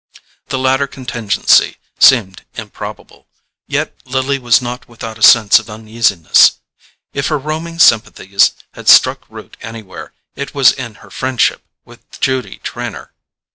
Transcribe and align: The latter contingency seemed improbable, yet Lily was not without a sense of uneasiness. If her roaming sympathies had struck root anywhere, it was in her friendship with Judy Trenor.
The 0.47 0.57
latter 0.57 0.87
contingency 0.87 1.75
seemed 1.99 2.43
improbable, 2.55 3.27
yet 3.67 3.93
Lily 4.03 4.39
was 4.39 4.59
not 4.59 4.87
without 4.87 5.19
a 5.19 5.21
sense 5.21 5.59
of 5.59 5.69
uneasiness. 5.69 6.53
If 7.13 7.27
her 7.27 7.37
roaming 7.37 7.77
sympathies 7.77 8.53
had 8.73 8.87
struck 8.89 9.21
root 9.29 9.57
anywhere, 9.61 10.13
it 10.35 10.55
was 10.55 10.71
in 10.71 10.95
her 11.05 11.11
friendship 11.11 11.61
with 11.85 12.19
Judy 12.19 12.57
Trenor. 12.63 13.13